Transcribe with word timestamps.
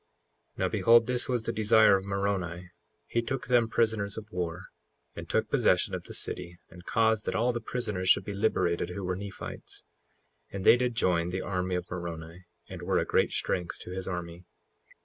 55:24 0.55 0.57
Now 0.57 0.67
behold, 0.67 1.05
this 1.05 1.29
was 1.29 1.43
the 1.43 1.53
desire 1.53 1.95
of 1.95 2.05
Moroni. 2.05 2.71
He 3.05 3.21
took 3.21 3.45
them 3.45 3.69
prisoners 3.69 4.17
of 4.17 4.31
war, 4.31 4.69
and 5.15 5.29
took 5.29 5.47
possession 5.51 5.93
of 5.93 6.05
the 6.05 6.15
city, 6.15 6.57
and 6.71 6.83
caused 6.83 7.25
that 7.27 7.35
all 7.35 7.53
the 7.53 7.61
prisoners 7.61 8.09
should 8.09 8.25
be 8.25 8.33
liberated, 8.33 8.89
who 8.89 9.03
were 9.03 9.15
Nephites; 9.15 9.83
and 10.49 10.65
they 10.65 10.75
did 10.75 10.95
join 10.95 11.29
the 11.29 11.41
army 11.43 11.75
of 11.75 11.85
Moroni, 11.91 12.45
and 12.67 12.81
were 12.81 12.97
a 12.97 13.05
great 13.05 13.31
strength 13.31 13.77
to 13.81 13.91
his 13.91 14.07
army. 14.07 14.43